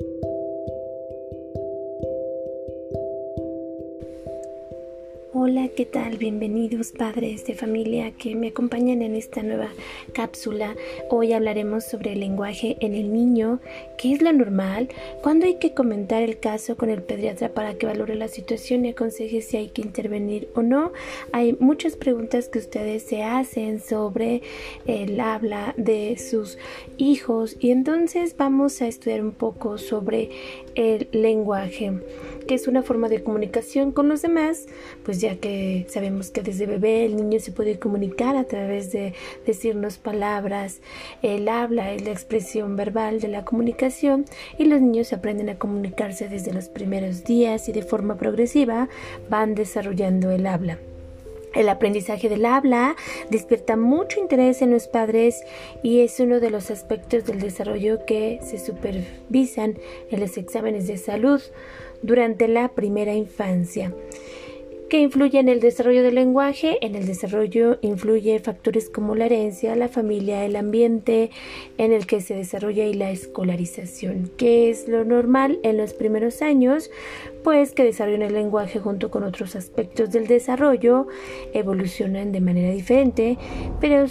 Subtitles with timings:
[0.00, 0.33] Thank you.
[5.46, 6.16] Hola, ¿qué tal?
[6.16, 9.68] Bienvenidos padres de familia que me acompañan en esta nueva
[10.14, 10.74] cápsula.
[11.10, 13.60] Hoy hablaremos sobre el lenguaje en el niño,
[13.98, 14.88] qué es lo normal,
[15.20, 18.92] cuándo hay que comentar el caso con el pediatra para que valore la situación y
[18.92, 20.92] aconseje si hay que intervenir o no.
[21.32, 24.40] Hay muchas preguntas que ustedes se hacen sobre
[24.86, 26.56] el habla de sus
[26.96, 30.30] hijos y entonces vamos a estudiar un poco sobre
[30.74, 31.92] el lenguaje
[32.46, 34.66] que es una forma de comunicación con los demás,
[35.04, 39.14] pues ya que sabemos que desde bebé el niño se puede comunicar a través de
[39.46, 40.80] decirnos palabras,
[41.22, 44.24] el habla es la expresión verbal de la comunicación
[44.58, 48.88] y los niños aprenden a comunicarse desde los primeros días y de forma progresiva
[49.28, 50.78] van desarrollando el habla.
[51.54, 52.96] El aprendizaje del habla
[53.30, 55.44] despierta mucho interés en los padres
[55.84, 59.78] y es uno de los aspectos del desarrollo que se supervisan
[60.10, 61.40] en los exámenes de salud
[62.04, 63.92] durante la primera infancia.
[64.90, 66.78] ¿Qué influye en el desarrollo del lenguaje?
[66.82, 71.30] En el desarrollo influye factores como la herencia, la familia, el ambiente
[71.78, 74.30] en el que se desarrolla y la escolarización.
[74.36, 76.90] ¿Qué es lo normal en los primeros años?
[77.42, 81.08] Pues que desarrollan el lenguaje junto con otros aspectos del desarrollo,
[81.54, 83.38] evolucionan de manera diferente,
[83.80, 84.06] pero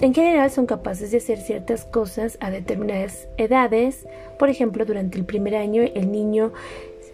[0.00, 4.06] en general son capaces de hacer ciertas cosas a determinadas edades.
[4.38, 6.52] Por ejemplo, durante el primer año el niño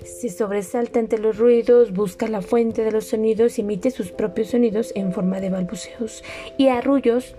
[0.05, 4.49] se sobresalta ante los ruidos, busca la fuente de los sonidos y emite sus propios
[4.49, 6.23] sonidos en forma de balbuceos
[6.59, 7.35] y arrullos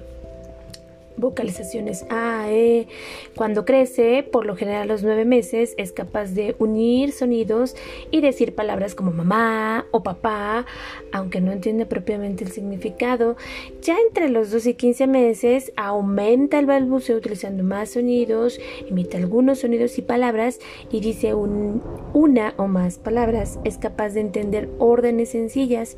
[1.17, 2.87] vocalizaciones A, E.
[3.35, 7.75] Cuando crece, por lo general a los nueve meses, es capaz de unir sonidos
[8.11, 10.65] y decir palabras como mamá o papá,
[11.11, 13.37] aunque no entiende propiamente el significado.
[13.81, 19.59] Ya entre los 2 y 15 meses aumenta el balbuceo utilizando más sonidos, imita algunos
[19.59, 20.59] sonidos y palabras
[20.91, 23.59] y dice una o más palabras.
[23.63, 25.97] Es capaz de entender órdenes sencillas.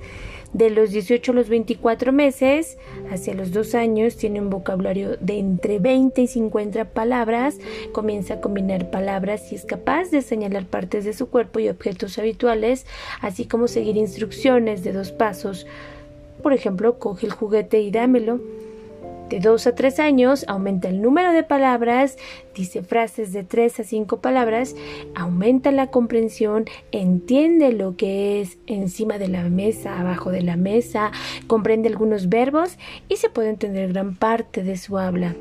[0.54, 2.78] De los 18 a los 24 meses,
[3.12, 7.57] hacia los 2 años, tiene un vocabulario de entre 20 y 50 palabras,
[7.91, 12.17] comienza a combinar palabras y es capaz de señalar partes de su cuerpo y objetos
[12.17, 12.85] habituales,
[13.22, 15.67] así como seguir instrucciones de dos pasos.
[16.41, 18.39] Por ejemplo, coge el juguete y dámelo.
[19.30, 22.18] De 2 a 3 años aumenta el número de palabras,
[22.56, 24.74] dice frases de 3 a 5 palabras,
[25.16, 31.12] aumenta la comprensión, entiende lo que es encima de la mesa, abajo de la mesa,
[31.48, 32.78] comprende algunos verbos
[33.10, 35.36] y se puede entender gran parte de su habla.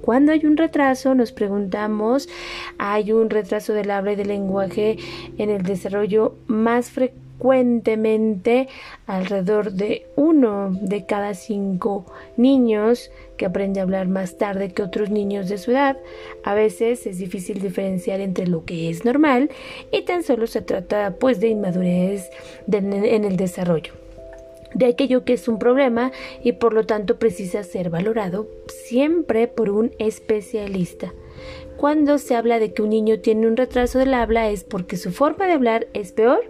[0.00, 2.28] Cuando hay un retraso, nos preguntamos,
[2.76, 4.98] hay un retraso del habla y del lenguaje
[5.38, 8.68] en el desarrollo más frecuente frecuentemente
[9.06, 15.10] alrededor de uno de cada cinco niños que aprende a hablar más tarde que otros
[15.10, 15.96] niños de su edad.
[16.44, 19.50] A veces es difícil diferenciar entre lo que es normal
[19.90, 22.30] y tan solo se trata pues de inmadurez
[22.70, 23.92] en el desarrollo
[24.74, 29.68] de aquello que es un problema y por lo tanto precisa ser valorado siempre por
[29.68, 31.12] un especialista.
[31.76, 35.12] Cuando se habla de que un niño tiene un retraso del habla es porque su
[35.12, 36.40] forma de hablar es peor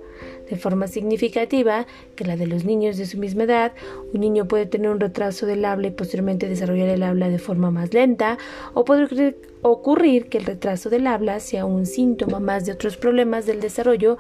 [0.53, 3.73] de forma significativa que la de los niños de su misma edad.
[4.13, 7.71] Un niño puede tener un retraso del habla y posteriormente desarrollar el habla de forma
[7.71, 8.37] más lenta
[8.75, 13.47] o puede ocurrir que el retraso del habla sea un síntoma más de otros problemas
[13.47, 14.19] del desarrollo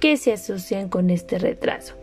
[0.00, 1.94] que se asocian con este retraso.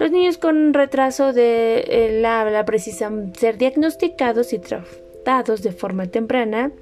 [0.00, 6.72] Los niños con retraso del habla precisan ser diagnosticados y tratados de forma temprana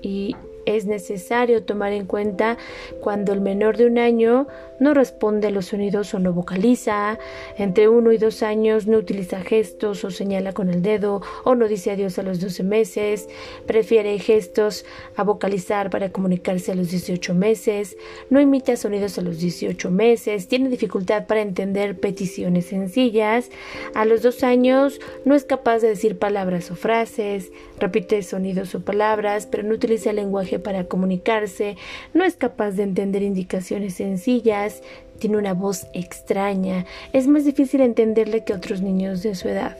[0.00, 0.34] y
[0.76, 2.58] es necesario tomar en cuenta
[3.00, 4.46] cuando el menor de un año
[4.78, 7.18] no responde a los sonidos o no vocaliza,
[7.56, 11.68] entre uno y dos años no utiliza gestos o señala con el dedo o no
[11.68, 13.28] dice adiós a los 12 meses,
[13.66, 14.84] prefiere gestos
[15.16, 17.96] a vocalizar para comunicarse a los 18 meses,
[18.30, 23.50] no imita sonidos a los 18 meses, tiene dificultad para entender peticiones sencillas,
[23.94, 28.80] a los dos años no es capaz de decir palabras o frases, repite sonidos o
[28.80, 31.76] palabras, pero no utiliza el lenguaje para comunicarse,
[32.14, 34.82] no es capaz de entender indicaciones sencillas,
[35.18, 39.76] tiene una voz extraña, es más difícil entenderle que otros niños de su edad.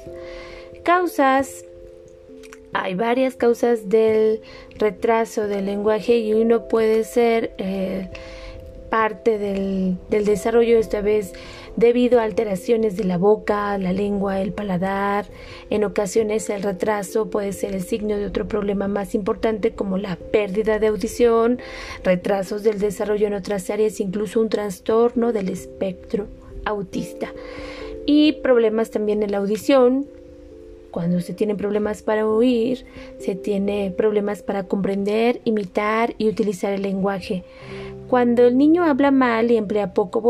[0.82, 1.64] Causas.
[2.74, 4.42] Hay varias causas del
[4.78, 8.10] retraso del lenguaje y uno puede ser eh,
[8.88, 11.32] parte del, del desarrollo esta vez
[11.76, 15.26] debido a alteraciones de la boca, la lengua, el paladar.
[15.70, 20.16] En ocasiones el retraso puede ser el signo de otro problema más importante como la
[20.16, 21.60] pérdida de audición,
[22.02, 26.26] retrasos del desarrollo en otras áreas, incluso un trastorno del espectro
[26.64, 27.32] autista.
[28.06, 30.06] Y problemas también en la audición,
[30.90, 32.86] Cuando se tienen problemas para oír,
[33.18, 37.44] se tiene problemas para comprender, imitar y utilizar el lenguaje.
[38.08, 40.22] Cuando el niño habla mal y emplea poco,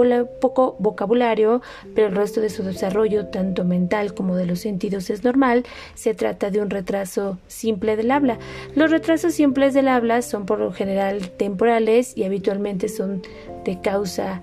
[0.79, 1.63] vocabulario,
[1.95, 5.65] pero el resto de su desarrollo, tanto mental como de los sentidos, es normal,
[5.95, 8.39] se trata de un retraso simple del habla.
[8.75, 13.23] Los retrasos simples del habla son por lo general temporales y habitualmente son
[13.65, 14.43] de causa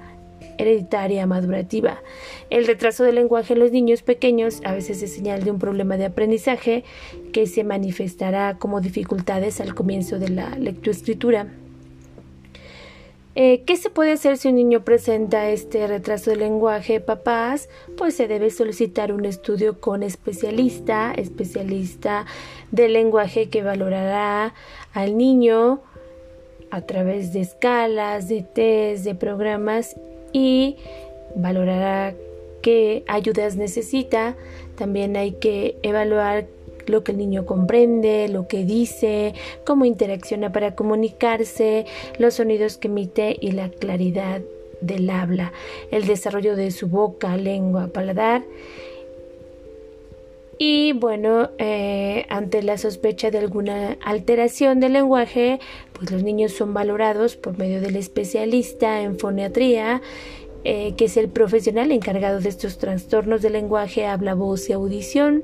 [0.57, 2.01] hereditaria madurativa.
[2.49, 5.97] El retraso del lenguaje en los niños pequeños a veces es señal de un problema
[5.97, 6.85] de aprendizaje
[7.33, 11.47] que se manifestará como dificultades al comienzo de la lectoescritura.
[13.37, 17.67] Eh, ¿Qué se puede hacer si un niño presenta este retraso del lenguaje, papás?
[17.97, 22.25] Pues se debe solicitar un estudio con especialista, especialista
[22.71, 24.53] del lenguaje que valorará
[24.93, 25.81] al niño
[26.71, 29.97] a través de escalas, de test, de programas
[30.31, 30.77] y
[31.35, 32.15] valorará
[32.61, 34.37] qué ayudas necesita.
[34.77, 36.45] También hay que evaluar
[36.87, 39.33] lo que el niño comprende, lo que dice,
[39.65, 41.85] cómo interacciona para comunicarse,
[42.17, 44.41] los sonidos que emite y la claridad
[44.81, 45.51] del habla,
[45.91, 48.43] el desarrollo de su boca, lengua, paladar.
[50.57, 55.59] Y bueno, eh, ante la sospecha de alguna alteración del lenguaje,
[55.93, 60.01] pues los niños son valorados por medio del especialista en foniatría,
[60.63, 65.43] eh, que es el profesional encargado de estos trastornos del lenguaje, habla, voz y audición.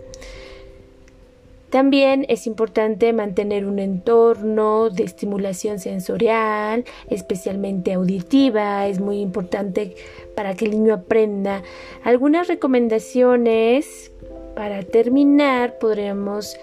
[1.71, 8.87] También es importante mantener un entorno de estimulación sensorial, especialmente auditiva.
[8.87, 9.95] Es muy importante
[10.35, 11.63] para que el niño aprenda.
[12.03, 14.11] Algunas recomendaciones
[14.53, 16.57] para terminar podríamos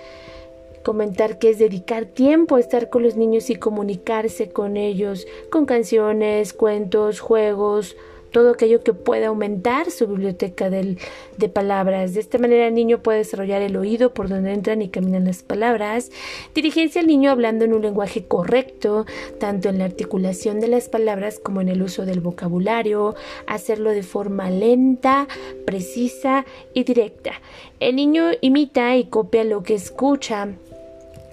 [0.82, 5.64] comentar que es dedicar tiempo a estar con los niños y comunicarse con ellos con
[5.64, 7.96] canciones, cuentos, juegos,
[8.30, 12.14] todo aquello que pueda aumentar su biblioteca de palabras.
[12.14, 15.42] De esta manera el niño puede desarrollar el oído por donde entran y caminan las
[15.42, 16.10] palabras,
[16.54, 19.06] dirigirse al niño hablando en un lenguaje correcto,
[19.38, 23.14] tanto en la articulación de las palabras como en el uso del vocabulario,
[23.46, 25.26] hacerlo de forma lenta,
[25.64, 27.32] precisa y directa.
[27.80, 30.48] El niño imita y copia lo que escucha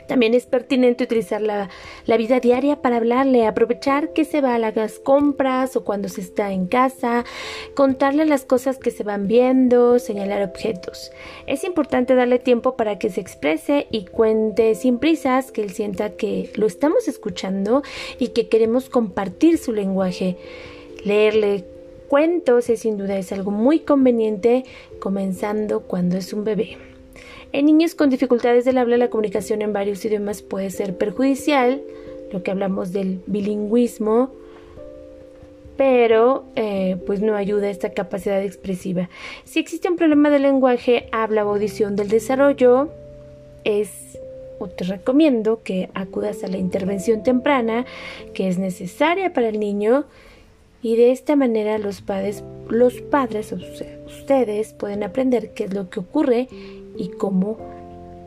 [0.07, 1.69] también es pertinente utilizar la,
[2.17, 6.51] vida diaria para hablarle, aprovechar que se va a las compras o cuando se está
[6.51, 7.25] en casa,
[7.73, 11.11] contarle las cosas que se van viendo, señalar objetos.
[11.47, 16.11] Es importante darle tiempo para que se exprese y cuente sin prisas, que él sienta
[16.11, 17.83] que lo estamos escuchando
[18.19, 20.37] y que queremos compartir su lenguaje.
[21.03, 21.65] Leerle
[22.07, 24.63] cuentos es sin duda es algo muy conveniente
[24.99, 26.94] comenzando cuando es un bebé.
[27.51, 31.81] En niños con dificultades del habla, la comunicación en varios idiomas puede ser perjudicial,
[32.31, 34.31] lo que hablamos del bilingüismo,
[35.77, 39.09] pero eh, pues no ayuda a esta capacidad expresiva.
[39.43, 42.89] Si existe un problema de lenguaje, habla o audición del desarrollo,
[43.63, 44.17] es
[44.57, 47.85] o te recomiendo que acudas a la intervención temprana
[48.33, 50.05] que es necesaria para el niño
[50.81, 53.57] y de esta manera los padres, los padres o
[54.05, 56.47] ustedes pueden aprender qué es lo que ocurre
[56.97, 57.57] y cómo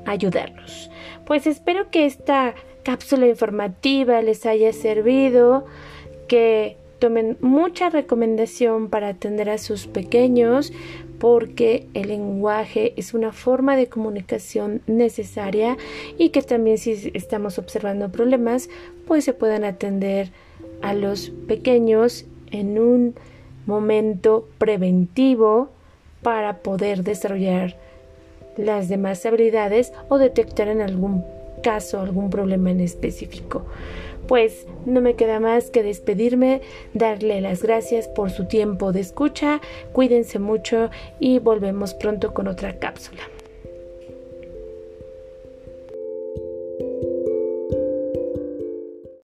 [0.07, 0.91] ayudarlos.
[1.27, 5.67] Pues espero que esta cápsula informativa les haya servido,
[6.27, 10.73] que tomen mucha recomendación para atender a sus pequeños,
[11.19, 15.77] porque el lenguaje es una forma de comunicación necesaria
[16.17, 18.71] y que también si estamos observando problemas,
[19.07, 20.31] pues se puedan atender
[20.81, 23.15] a los pequeños en un
[23.67, 25.71] momento preventivo
[26.23, 27.77] para poder desarrollar
[28.59, 31.25] las demás habilidades o detectar en algún
[31.63, 33.65] caso algún problema en específico.
[34.27, 36.61] Pues no me queda más que despedirme,
[36.93, 39.63] darle las gracias por su tiempo de escucha,
[39.93, 43.23] cuídense mucho y volvemos pronto con otra cápsula.